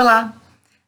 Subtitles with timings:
[0.00, 0.32] Olá,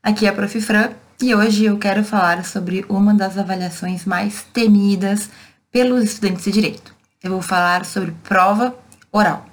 [0.03, 0.59] aqui é a Prof.
[0.63, 0.89] Fran
[1.21, 5.29] e hoje eu quero falar sobre uma das avaliações mais temidas
[5.71, 6.95] pelos estudantes de direito.
[7.23, 8.75] Eu vou falar sobre prova
[9.13, 9.45] oral.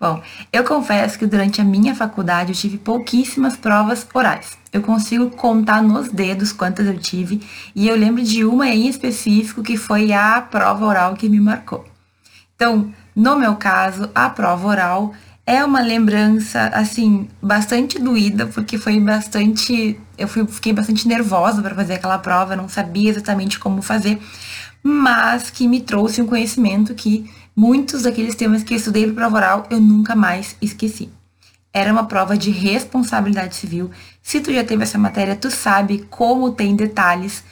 [0.00, 0.20] Bom,
[0.52, 4.58] eu confesso que durante a minha faculdade eu tive pouquíssimas provas orais.
[4.72, 7.40] Eu consigo contar nos dedos quantas eu tive
[7.76, 11.93] e eu lembro de uma em específico que foi a prova oral que me marcou.
[12.56, 15.14] Então, no meu caso, a prova oral
[15.46, 20.00] é uma lembrança, assim, bastante doída, porque foi bastante.
[20.16, 24.18] Eu fui, fiquei bastante nervosa para fazer aquela prova, não sabia exatamente como fazer,
[24.82, 29.36] mas que me trouxe um conhecimento que muitos daqueles temas que eu estudei para prova
[29.36, 31.10] oral eu nunca mais esqueci.
[31.72, 33.90] Era uma prova de responsabilidade civil.
[34.22, 37.42] Se tu já teve essa matéria, tu sabe como tem detalhes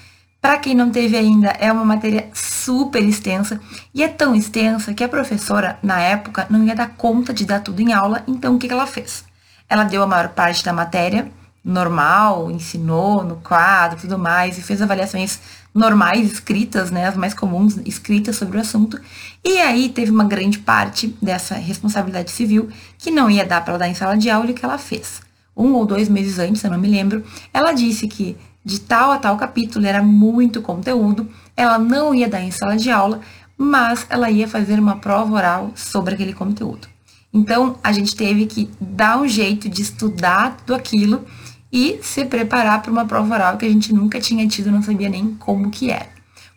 [0.42, 3.60] para quem não teve ainda, é uma matéria super extensa
[3.94, 7.60] e é tão extensa que a professora, na época, não ia dar conta de dar
[7.60, 9.24] tudo em aula, então o que, que ela fez?
[9.68, 11.30] Ela deu a maior parte da matéria
[11.64, 15.38] normal, ensinou no quadro tudo mais e fez avaliações
[15.72, 19.00] normais escritas, né, as mais comuns escritas sobre o assunto.
[19.44, 23.88] E aí teve uma grande parte dessa responsabilidade civil que não ia dar para dar
[23.88, 25.22] em sala de aula e que ela fez.
[25.56, 27.24] Um ou dois meses antes, eu não me lembro,
[27.54, 32.40] ela disse que de tal a tal capítulo, era muito conteúdo, ela não ia dar
[32.40, 33.20] em sala de aula,
[33.56, 36.88] mas ela ia fazer uma prova oral sobre aquele conteúdo.
[37.32, 41.24] Então, a gente teve que dar um jeito de estudar tudo aquilo
[41.72, 45.08] e se preparar para uma prova oral que a gente nunca tinha tido, não sabia
[45.08, 46.10] nem como que era.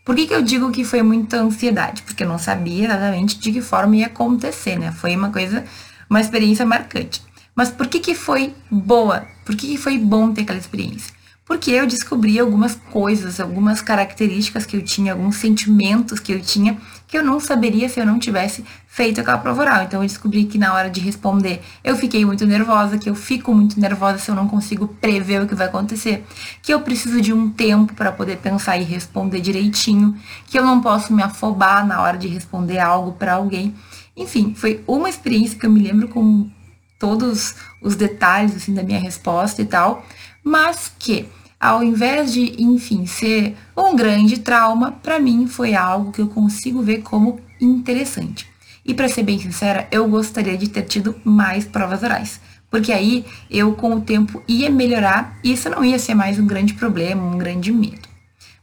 [0.03, 2.03] Por que, que eu digo que foi muita ansiedade?
[2.03, 4.91] Porque eu não sabia exatamente de que forma ia acontecer, né?
[4.91, 5.63] Foi uma coisa,
[6.07, 7.23] uma experiência marcante.
[7.55, 9.25] Mas por que, que foi boa?
[9.45, 11.14] Por que, que foi bom ter aquela experiência?
[11.45, 16.75] Porque eu descobri algumas coisas, algumas características que eu tinha, alguns sentimentos que eu tinha,
[17.07, 19.83] que eu não saberia se eu não tivesse feito aquela prova oral.
[19.83, 23.53] Então eu descobri que na hora de responder eu fiquei muito nervosa, que eu fico
[23.53, 26.25] muito nervosa se eu não consigo prever o que vai acontecer,
[26.63, 30.17] que eu preciso de um tempo para poder pensar e responder direitinho,
[30.47, 33.75] que eu não posso me afobar na hora de responder algo para alguém.
[34.17, 36.49] Enfim, foi uma experiência que eu me lembro com
[36.97, 40.03] todos os detalhes assim da minha resposta e tal,
[40.45, 41.27] mas que
[41.59, 46.83] ao invés de, enfim, ser um grande trauma, para mim foi algo que eu consigo
[46.83, 48.47] ver como interessante.
[48.85, 52.39] E para ser bem sincera, eu gostaria de ter tido mais provas orais,
[52.69, 56.45] porque aí eu com o tempo ia melhorar e isso não ia ser mais um
[56.45, 58.07] grande problema, um grande medo.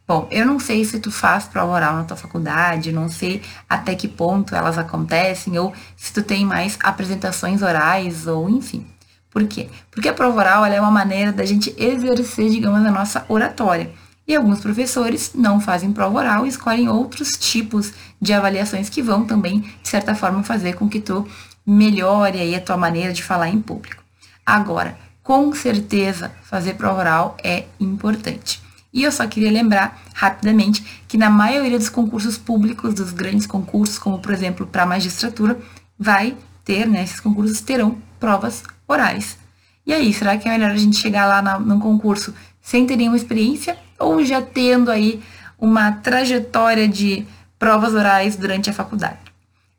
[0.07, 3.97] Bom, eu não sei se tu faz prova oral na tua faculdade, não sei até
[3.97, 8.87] que ponto elas acontecem, ou se tu tem mais apresentações orais, ou enfim.
[9.33, 9.69] Por quê?
[9.91, 13.91] Porque a prova oral é uma maneira da gente exercer, digamos, a nossa oratória.
[14.29, 19.25] E alguns professores não fazem prova oral e escolhem outros tipos de avaliações que vão
[19.25, 21.27] também, de certa forma, fazer com que tu
[21.67, 24.03] melhore aí a tua maneira de falar em público.
[24.45, 28.61] Agora, com certeza, fazer prova oral é importante.
[28.93, 33.99] E eu só queria lembrar rapidamente que na maioria dos concursos públicos, dos grandes concursos,
[33.99, 35.59] como por exemplo para magistratura,
[35.99, 39.37] vai ter, né, esses concursos terão provas orais.
[39.85, 42.97] E aí, será que é melhor a gente chegar lá na, no concurso sem ter
[42.97, 45.21] nenhuma experiência ou já tendo aí
[45.59, 47.27] uma trajetória de
[47.59, 49.19] provas orais durante a faculdade?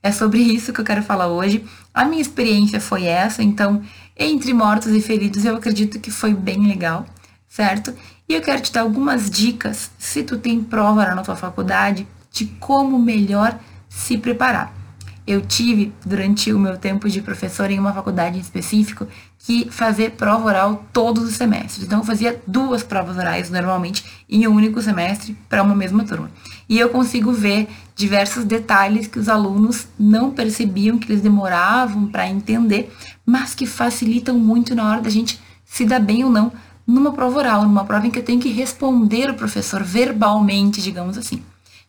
[0.02, 1.64] É sobre isso que eu quero falar hoje.
[1.94, 3.82] A minha experiência foi essa, então,
[4.18, 7.06] entre mortos e feridos, eu acredito que foi bem legal,
[7.48, 7.96] certo?
[8.28, 12.46] E eu quero te dar algumas dicas, se tu tem prova na tua faculdade, de
[12.60, 13.58] como melhor
[13.88, 14.83] se preparar
[15.26, 19.08] eu tive, durante o meu tempo de professor em uma faculdade em específico,
[19.40, 21.86] que fazer prova oral todos os semestres.
[21.86, 26.30] Então, eu fazia duas provas orais, normalmente, em um único semestre, para uma mesma turma.
[26.68, 32.28] E eu consigo ver diversos detalhes que os alunos não percebiam, que eles demoravam para
[32.28, 32.94] entender,
[33.26, 36.52] mas que facilitam muito na hora da gente se dar bem ou não
[36.86, 41.18] numa prova oral, numa prova em que eu tenho que responder o professor verbalmente, digamos
[41.18, 41.42] assim.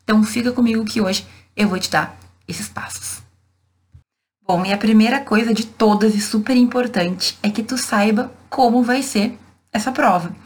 [0.05, 2.17] Então, fica comigo que hoje eu vou te dar
[2.47, 3.24] esses passos.
[4.47, 8.83] Bom, e a primeira coisa de todas e super importante é que tu saiba como
[8.83, 9.39] vai ser
[9.73, 10.37] essa prova.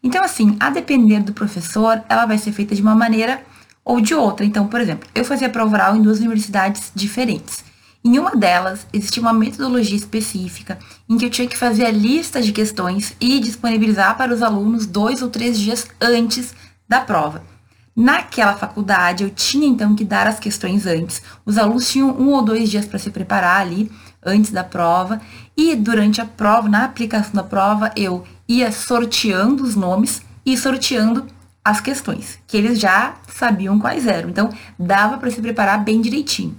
[0.00, 3.42] Então, assim, a depender do professor, ela vai ser feita de uma maneira
[3.84, 4.46] ou de outra.
[4.46, 7.64] Então, por exemplo, eu fazia prova oral em duas universidades diferentes.
[8.04, 12.40] Em uma delas, existia uma metodologia específica em que eu tinha que fazer a lista
[12.40, 16.54] de questões e disponibilizar para os alunos dois ou três dias antes
[16.88, 17.42] da prova.
[17.94, 21.22] Naquela faculdade, eu tinha então que dar as questões antes.
[21.44, 23.90] Os alunos tinham um ou dois dias para se preparar ali,
[24.24, 25.20] antes da prova.
[25.56, 31.26] E durante a prova, na aplicação da prova, eu ia sorteando os nomes e sorteando
[31.64, 34.30] as questões, que eles já sabiam quais eram.
[34.30, 36.56] Então, dava para se preparar bem direitinho.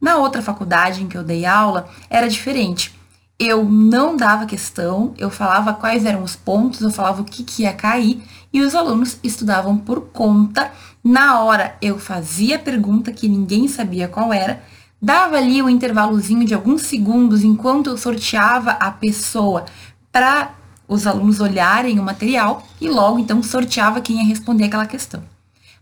[0.00, 2.94] Na outra faculdade em que eu dei aula, era diferente.
[3.38, 7.62] Eu não dava questão, eu falava quais eram os pontos, eu falava o que, que
[7.62, 8.22] ia cair
[8.52, 10.70] e os alunos estudavam por conta.
[11.02, 14.62] Na hora eu fazia a pergunta que ninguém sabia qual era,
[15.02, 19.64] dava ali um intervalozinho de alguns segundos enquanto eu sorteava a pessoa
[20.12, 20.54] para
[20.86, 25.22] os alunos olharem o material e logo então sorteava quem ia responder aquela questão.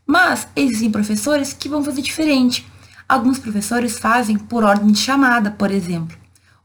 [0.07, 2.67] Mas existem professores que vão fazer diferente.
[3.07, 6.22] Alguns professores fazem por ordem de chamada, por exemplo.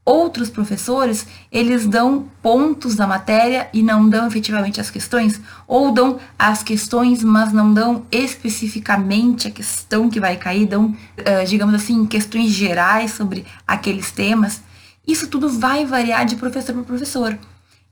[0.08, 6.18] Outros professores, eles dão pontos da matéria e não dão efetivamente as questões, ou dão
[6.40, 12.06] as questões, mas não dão especificamente a questão que vai cair, dão, uh, digamos assim,
[12.06, 14.62] questões gerais sobre aqueles temas.
[15.06, 17.38] Isso tudo vai variar de professor para professor.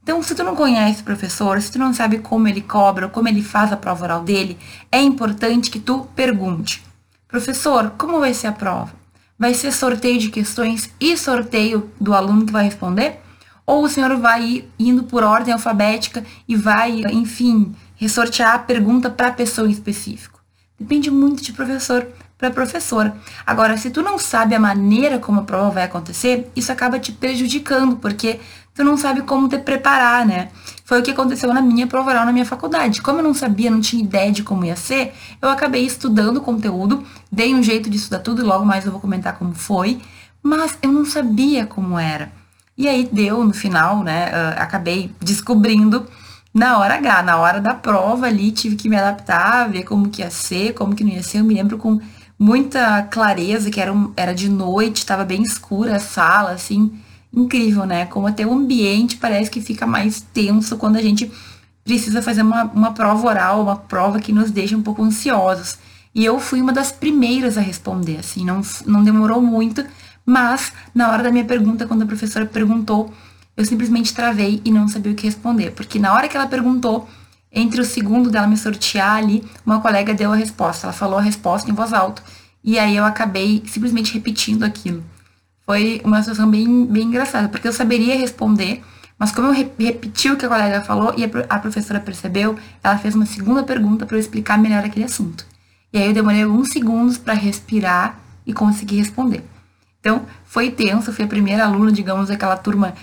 [0.01, 3.27] Então, se tu não conhece o professor, se tu não sabe como ele cobra, como
[3.27, 4.57] ele faz a prova oral dele,
[4.89, 6.81] é importante que tu pergunte.
[7.27, 9.04] Professor, como vai ser a prova?
[9.37, 13.19] Vai ser sorteio de questões e sorteio do aluno que vai responder?
[13.65, 19.27] Ou o senhor vai indo por ordem alfabética e vai, enfim, ressortear a pergunta para
[19.27, 20.39] a pessoa em específico?
[20.79, 23.15] Depende muito de professor para professora.
[23.45, 27.11] Agora, se tu não sabe a maneira como a prova vai acontecer, isso acaba te
[27.11, 28.39] prejudicando, porque
[28.73, 30.49] tu não sabe como te preparar, né?
[30.85, 33.01] Foi o que aconteceu na minha prova oral na minha faculdade.
[33.01, 36.41] Como eu não sabia, não tinha ideia de como ia ser, eu acabei estudando o
[36.41, 39.99] conteúdo, dei um jeito de estudar tudo e logo mais eu vou comentar como foi,
[40.43, 42.31] mas eu não sabia como era.
[42.77, 44.27] E aí deu no final, né?
[44.27, 46.05] Uh, acabei descobrindo
[46.53, 50.21] na hora H, na hora da prova ali, tive que me adaptar, ver como que
[50.21, 51.39] ia ser, como que não ia ser.
[51.39, 51.99] Eu me lembro com
[52.37, 56.91] muita clareza que era, um, era de noite, estava bem escura a sala, assim
[57.35, 58.05] incrível, né?
[58.05, 61.31] Como até o ambiente parece que fica mais tenso quando a gente
[61.83, 65.77] precisa fazer uma, uma prova oral, uma prova que nos deixa um pouco ansiosos.
[66.13, 69.85] E eu fui uma das primeiras a responder, assim, não, não demorou muito,
[70.25, 73.13] mas na hora da minha pergunta, quando a professora perguntou,
[73.55, 77.07] eu simplesmente travei e não sabia o que responder, porque na hora que ela perguntou,
[77.51, 81.21] entre o segundo dela me sortear ali, uma colega deu a resposta, ela falou a
[81.21, 82.23] resposta em voz alta,
[82.63, 85.03] e aí eu acabei simplesmente repetindo aquilo.
[85.65, 88.83] Foi uma situação bem, bem engraçada, porque eu saberia responder,
[89.17, 93.15] mas como eu repeti o que a colega falou e a professora percebeu, ela fez
[93.15, 95.45] uma segunda pergunta para eu explicar melhor aquele assunto.
[95.91, 99.43] E aí eu demorei alguns segundos para respirar e conseguir responder.
[99.99, 102.93] Então, foi tenso, fui a primeira aluna, digamos, daquela turma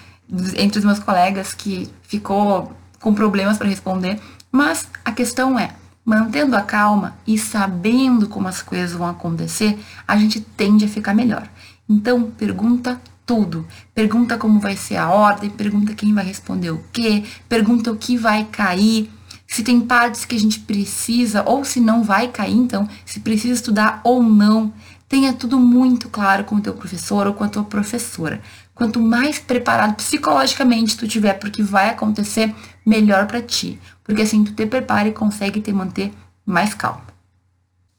[0.57, 4.21] entre os meus colegas que ficou com problemas para responder,
[4.53, 5.71] mas a questão é,
[6.05, 11.15] mantendo a calma e sabendo como as coisas vão acontecer, a gente tende a ficar
[11.15, 11.49] melhor.
[11.93, 13.67] Então, pergunta tudo.
[13.95, 18.17] Pergunta como vai ser a ordem, pergunta quem vai responder o quê, pergunta o que
[18.17, 19.11] vai cair,
[19.47, 23.53] se tem partes que a gente precisa ou se não vai cair, então, se precisa
[23.53, 24.73] estudar ou não.
[25.07, 28.41] Tenha tudo muito claro com o teu professor ou com a tua professora.
[28.75, 32.55] Quanto mais preparado psicologicamente tu tiver para o que vai acontecer,
[32.85, 33.79] melhor para ti.
[34.03, 36.11] Porque assim tu te prepara e consegue te manter
[36.47, 37.03] mais calmo.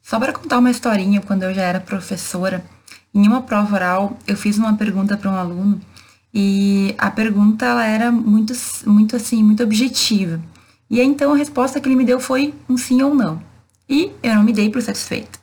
[0.02, 2.66] Só para contar uma historinha, quando eu já era professora,
[3.14, 5.80] em uma prova oral, eu fiz uma pergunta para um aluno
[6.34, 8.54] e a pergunta ela era muito,
[8.86, 10.42] muito assim, muito objetiva.
[10.90, 13.42] E então a resposta que ele me deu foi um sim ou não.
[13.88, 15.40] E eu não me dei por satisfeita.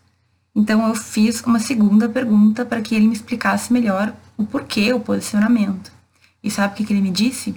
[0.54, 5.00] Então eu fiz uma segunda pergunta para que ele me explicasse melhor o porquê, o
[5.00, 5.92] posicionamento.
[6.42, 7.54] E sabe o que, que ele me disse?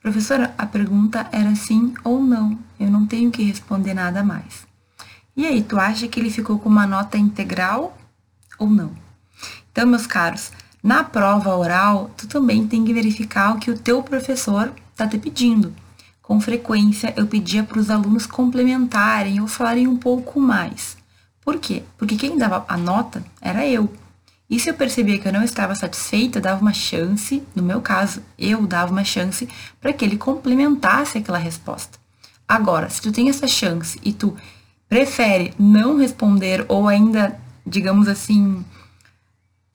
[0.00, 2.56] Professora, a pergunta era sim ou não.
[2.78, 4.66] Eu não tenho que responder nada mais.
[5.36, 7.96] E aí, tu acha que ele ficou com uma nota integral
[8.58, 9.05] ou não?
[9.76, 10.52] Então, meus caros,
[10.82, 15.18] na prova oral, tu também tem que verificar o que o teu professor está te
[15.18, 15.74] pedindo.
[16.22, 20.96] Com frequência, eu pedia para os alunos complementarem ou falarem um pouco mais.
[21.44, 21.82] Por quê?
[21.98, 23.92] Porque quem dava a nota era eu.
[24.48, 28.22] E se eu percebia que eu não estava satisfeita, dava uma chance, no meu caso,
[28.38, 29.46] eu dava uma chance
[29.78, 31.98] para que ele complementasse aquela resposta.
[32.48, 34.34] Agora, se tu tem essa chance e tu
[34.88, 38.64] prefere não responder ou ainda, digamos assim,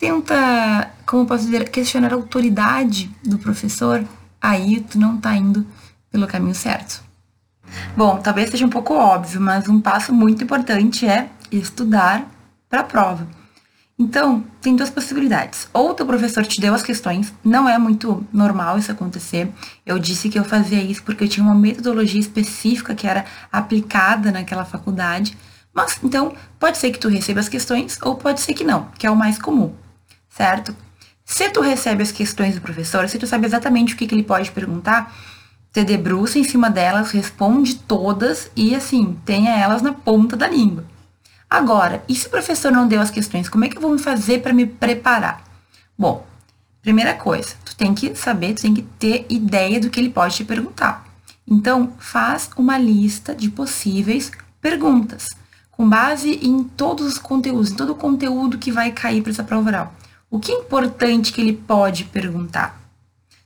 [0.01, 4.03] tenta, como posso dizer, questionar a autoridade do professor,
[4.41, 5.63] aí tu não tá indo
[6.09, 7.03] pelo caminho certo.
[7.95, 12.27] Bom, talvez seja um pouco óbvio, mas um passo muito importante é estudar
[12.67, 13.27] para a prova.
[13.97, 15.69] Então, tem duas possibilidades.
[15.71, 19.51] Ou o teu professor te deu as questões, não é muito normal isso acontecer.
[19.85, 24.31] Eu disse que eu fazia isso porque eu tinha uma metodologia específica que era aplicada
[24.31, 25.37] naquela faculdade.
[25.71, 29.05] Mas, então, pode ser que tu receba as questões ou pode ser que não, que
[29.05, 29.71] é o mais comum
[30.31, 30.75] certo?
[31.23, 34.23] Se tu recebe as questões do professor, se tu sabe exatamente o que, que ele
[34.23, 35.13] pode perguntar,
[35.71, 40.83] te debruça em cima delas, responde todas e assim, tenha elas na ponta da língua.
[41.49, 43.99] Agora, e se o professor não deu as questões, como é que eu vou me
[43.99, 45.43] fazer para me preparar?
[45.97, 46.25] Bom,
[46.81, 50.35] primeira coisa, tu tem que saber, tu tem que ter ideia do que ele pode
[50.35, 51.05] te perguntar.
[51.47, 55.27] Então, faz uma lista de possíveis perguntas,
[55.69, 59.43] com base em todos os conteúdos, em todo o conteúdo que vai cair para essa
[59.43, 59.93] prova oral.
[60.33, 62.81] O que é importante que ele pode perguntar?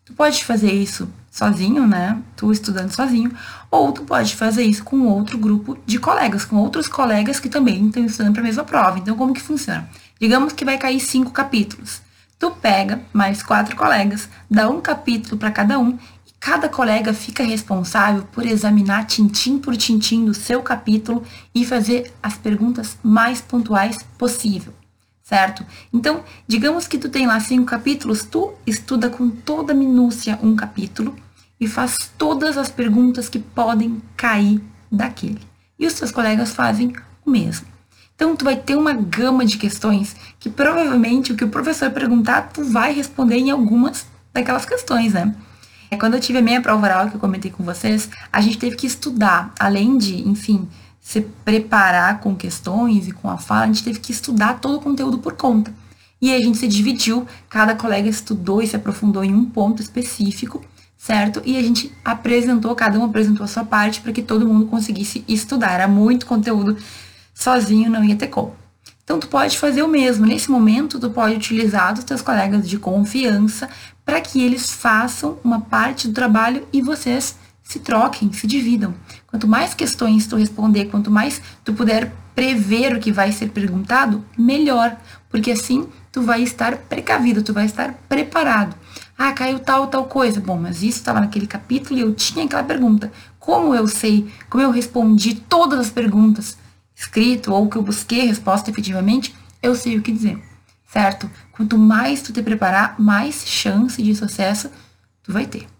[0.05, 2.21] Tu pode fazer isso sozinho, né?
[2.35, 3.35] Tu estudando sozinho,
[3.71, 7.87] ou tu pode fazer isso com outro grupo de colegas, com outros colegas que também
[7.87, 8.99] estão estudando para a mesma prova.
[8.99, 9.89] Então, como que funciona?
[10.21, 12.03] Digamos que vai cair cinco capítulos.
[12.37, 17.43] Tu pega mais quatro colegas, dá um capítulo para cada um e cada colega fica
[17.43, 21.23] responsável por examinar tintim por tintim do seu capítulo
[21.53, 24.71] e fazer as perguntas mais pontuais possível
[25.25, 25.65] certo?
[25.91, 31.15] Então, digamos que tu tem lá cinco capítulos, tu estuda com toda minúcia um capítulo
[31.59, 35.41] e faz todas as perguntas que podem cair daquele.
[35.79, 36.93] E os teus colegas fazem
[37.25, 37.65] o mesmo.
[38.15, 42.49] Então, tu vai ter uma gama de questões que provavelmente o que o professor perguntar,
[42.53, 45.35] tu vai responder em algumas daquelas questões, né?
[45.99, 48.75] Quando eu tive a minha prova oral, que eu comentei com vocês, a gente teve
[48.75, 50.67] que estudar, além de, enfim,
[51.05, 54.81] se preparar com questões e com a fala, a gente teve que estudar todo o
[54.81, 55.71] conteúdo por conta.
[56.19, 59.83] E aí a gente se dividiu, cada colega estudou e se aprofundou em um ponto
[59.83, 60.65] específico,
[60.97, 61.43] certo?
[61.45, 65.23] E a gente apresentou, cada um apresentou a sua parte para que todo mundo conseguisse
[65.27, 65.73] estudar.
[65.73, 66.75] Era muito conteúdo,
[67.35, 68.55] sozinho não ia ter como.
[69.03, 70.25] Então tu pode fazer o mesmo.
[70.25, 73.69] Nesse momento, tu pode utilizar os teus colegas de confiança
[74.03, 77.35] para que eles façam uma parte do trabalho e vocês
[77.65, 78.93] se troquem, se dividam.
[79.35, 84.23] Quanto mais questões tu responder, quanto mais tu puder prever o que vai ser perguntado,
[84.37, 84.95] melhor,
[85.29, 88.73] porque assim tu vai estar precavido, tu vai estar preparado.
[89.17, 90.39] Ah, caiu tal, tal coisa.
[90.39, 93.11] Bom, mas isso estava naquele capítulo e eu tinha aquela pergunta.
[93.37, 96.57] Como eu sei, como eu respondi todas as perguntas
[96.95, 100.41] escrito ou que eu busquei resposta efetivamente, eu sei o que dizer,
[100.93, 101.29] certo?
[101.51, 104.71] Quanto mais tu te preparar, mais chance de sucesso
[105.23, 105.74] tu vai ter.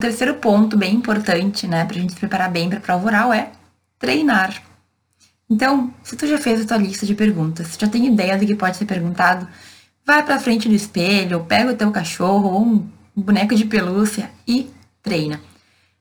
[0.00, 3.32] O terceiro ponto bem importante, né, pra gente se preparar bem para a prova oral
[3.32, 3.50] é
[3.98, 4.62] treinar.
[5.50, 8.54] Então, se tu já fez a tua lista de perguntas, já tem ideia do que
[8.54, 9.48] pode ser perguntado,
[10.06, 14.70] vai para frente do espelho, pega o teu cachorro ou um boneco de pelúcia e
[15.02, 15.40] treina.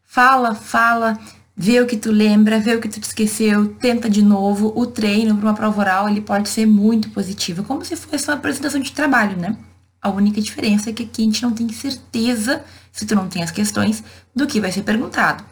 [0.03, 1.19] Fala, fala,
[1.55, 4.71] vê o que tu lembra, vê o que tu te esqueceu, tenta de novo.
[4.75, 8.35] O treino para uma prova oral, ele pode ser muito positivo, como se fosse uma
[8.35, 9.57] apresentação de trabalho, né?
[9.99, 12.63] A única diferença é que aqui a gente não tem certeza,
[12.97, 14.03] se tu não tem as questões,
[14.35, 15.45] do que vai ser perguntado.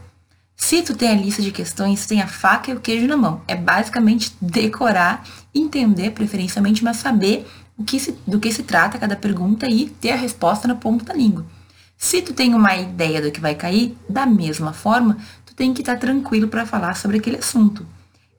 [0.58, 3.42] Se tu tem a lista de questões, tem a faca e o queijo na mão.
[3.48, 5.24] É basicamente decorar,
[5.54, 7.46] entender preferencialmente, mas saber
[7.86, 11.14] que se, do que se trata cada pergunta e ter a resposta na ponta da
[11.14, 11.46] língua.
[11.96, 15.82] Se tu tem uma ideia do que vai cair, da mesma forma, tu tem que
[15.82, 17.86] estar tranquilo para falar sobre aquele assunto.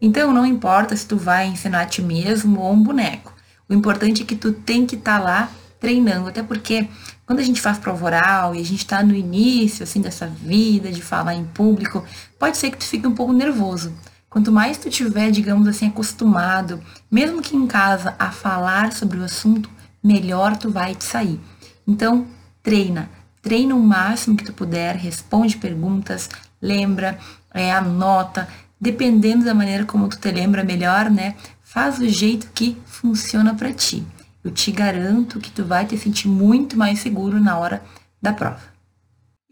[0.01, 3.33] Então não importa se tu vai ensinar a ti mesmo ou um boneco.
[3.69, 5.49] O importante é que tu tem que estar lá
[5.79, 6.89] treinando, até porque
[7.27, 10.93] quando a gente faz prova oral e a gente está no início assim dessa vida
[10.93, 12.05] de falar em público,
[12.39, 13.93] pode ser que tu fique um pouco nervoso.
[14.31, 16.81] Quanto mais tu tiver, digamos assim, acostumado,
[17.11, 19.69] mesmo que em casa, a falar sobre o assunto,
[20.03, 21.41] melhor tu vai te sair.
[21.87, 22.27] Então,
[22.63, 23.11] treina.
[23.43, 26.29] Treina o máximo que tu puder, responde perguntas,
[26.61, 27.19] lembra,
[27.55, 28.49] é, anota,
[28.81, 31.35] dependendo da maneira como tu te lembra melhor, né?
[31.63, 34.05] Faz do jeito que funciona para ti.
[34.47, 37.83] Eu te garanto que tu vai te sentir muito mais seguro na hora
[38.23, 38.61] da prova.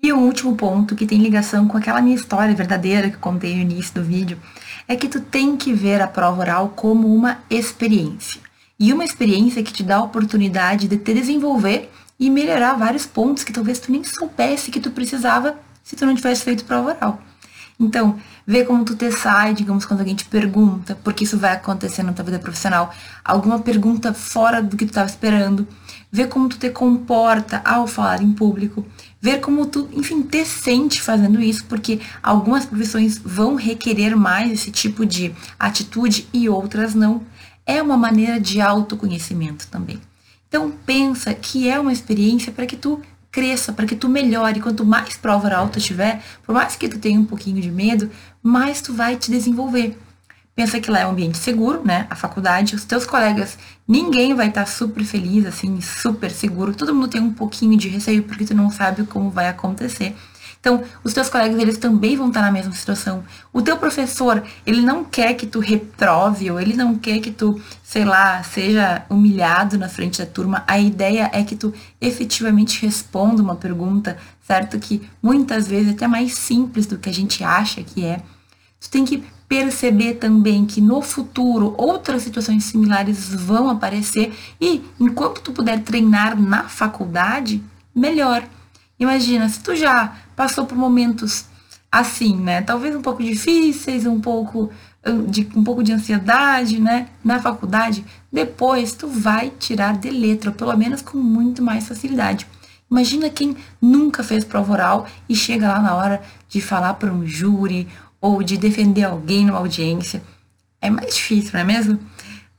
[0.00, 3.62] E o último ponto, que tem ligação com aquela minha história verdadeira que contei no
[3.62, 4.38] início do vídeo,
[4.86, 8.40] é que tu tem que ver a prova oral como uma experiência.
[8.78, 13.42] E uma experiência que te dá a oportunidade de te desenvolver e melhorar vários pontos
[13.42, 17.20] que talvez tu nem soubesse que tu precisava se tu não tivesse feito prova oral.
[17.78, 22.04] Então, vê como tu te sai, digamos, quando alguém te pergunta, porque isso vai acontecer
[22.04, 25.66] na tua vida profissional, alguma pergunta fora do que tu estava esperando.
[26.10, 28.86] Vê como tu te comporta ao falar em público.
[29.20, 34.70] Ver como tu, enfim, te sente fazendo isso, porque algumas profissões vão requerer mais esse
[34.70, 37.22] tipo de atitude e outras não.
[37.66, 40.00] É uma maneira de autoconhecimento também.
[40.48, 43.02] Então pensa que é uma experiência para que tu
[43.34, 44.60] cresça, para que tu melhore.
[44.60, 48.08] Quanto mais prova oral tu tiver, por mais que tu tenha um pouquinho de medo,
[48.40, 49.98] mais tu vai te desenvolver.
[50.54, 52.06] Pensa que lá é um ambiente seguro, né?
[52.08, 56.72] A faculdade, os teus colegas, ninguém vai estar super feliz, assim, super seguro.
[56.72, 60.14] Todo mundo tem um pouquinho de receio porque tu não sabe como vai acontecer.
[60.64, 63.22] Então, os teus colegas, eles também vão estar na mesma situação.
[63.52, 67.60] O teu professor, ele não quer que tu reprove, ou ele não quer que tu,
[67.82, 70.64] sei lá, seja humilhado na frente da turma.
[70.66, 74.78] A ideia é que tu efetivamente responda uma pergunta, certo?
[74.78, 78.22] Que muitas vezes é até mais simples do que a gente acha que é.
[78.80, 85.42] Tu tem que perceber também que no futuro outras situações similares vão aparecer e enquanto
[85.42, 87.62] tu puder treinar na faculdade,
[87.94, 88.42] melhor.
[88.98, 91.46] Imagina, se tu já passou por momentos
[91.90, 92.62] assim, né?
[92.62, 94.70] Talvez um pouco difíceis, um pouco
[95.28, 100.74] de um pouco de ansiedade, né, na faculdade, depois tu vai tirar de letra, pelo
[100.76, 102.46] menos com muito mais facilidade.
[102.90, 107.26] Imagina quem nunca fez prova oral e chega lá na hora de falar para um
[107.26, 107.88] júri
[108.20, 110.22] ou de defender alguém numa audiência.
[110.80, 111.98] É mais difícil, não é mesmo?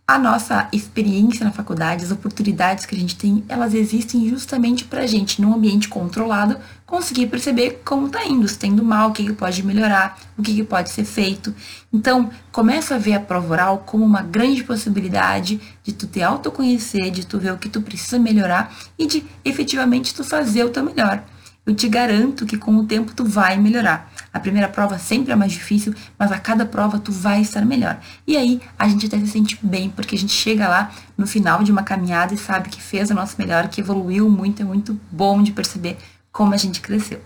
[0.07, 5.01] A nossa experiência na faculdade, as oportunidades que a gente tem, elas existem justamente para
[5.01, 9.13] a gente, num ambiente controlado, conseguir perceber como está indo, se está indo mal, o
[9.13, 11.55] que, que pode melhorar, o que, que pode ser feito.
[11.91, 17.09] Então, começa a ver a prova oral como uma grande possibilidade de tu te autoconhecer,
[17.09, 20.83] de tu ver o que tu precisa melhorar e de efetivamente tu fazer o teu
[20.83, 21.23] melhor.
[21.65, 24.11] Eu te garanto que com o tempo tu vai melhorar.
[24.31, 27.99] A primeira prova sempre é mais difícil, mas a cada prova tu vai estar melhor.
[28.27, 31.63] E aí a gente até se sente bem, porque a gente chega lá no final
[31.63, 34.99] de uma caminhada e sabe que fez o nosso melhor, que evoluiu muito, é muito
[35.11, 35.97] bom de perceber
[36.31, 37.19] como a gente cresceu.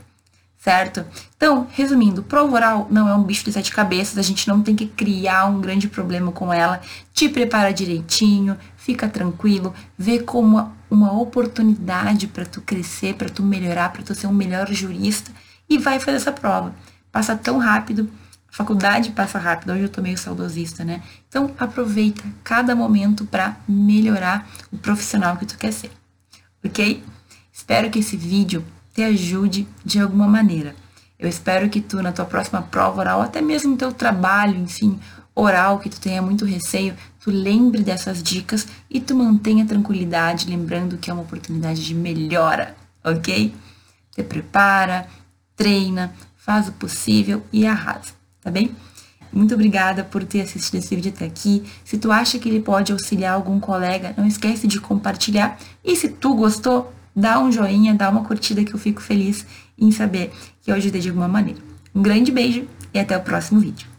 [0.58, 1.06] Certo?
[1.36, 4.76] Então, resumindo, prova oral não é um bicho de sete cabeças, a gente não tem
[4.76, 6.80] que criar um grande problema com ela.
[7.14, 13.92] Te prepara direitinho, fica tranquilo, vê como uma oportunidade para tu crescer, para tu melhorar,
[13.92, 15.32] para tu ser um melhor jurista
[15.70, 16.74] e vai fazer essa prova
[17.12, 18.10] passa tão rápido,
[18.52, 21.02] a faculdade passa rápido, hoje eu tô meio saudosista, né?
[21.28, 25.92] Então aproveita cada momento para melhorar o profissional que tu quer ser,
[26.64, 27.04] ok?
[27.52, 30.76] Espero que esse vídeo te ajude de alguma maneira.
[31.18, 34.98] Eu espero que tu, na tua próxima prova oral, até mesmo no teu trabalho, enfim,
[35.36, 40.98] oral, que tu tenha muito receio, tu lembre dessas dicas e tu mantenha tranquilidade, lembrando
[40.98, 43.54] que é uma oportunidade de melhora, ok?
[44.16, 45.08] Te prepara,
[45.56, 48.76] treina, faz o possível e arrasa, tá bem?
[49.32, 51.64] Muito obrigada por ter assistido esse vídeo até aqui.
[51.86, 55.60] Se tu acha que ele pode auxiliar algum colega, não esquece de compartilhar.
[55.84, 59.46] E se tu gostou, dá um joinha, dá uma curtida que eu fico feliz
[59.78, 61.60] em saber que eu ajudei de alguma maneira.
[61.94, 63.99] Um grande beijo e até o próximo vídeo.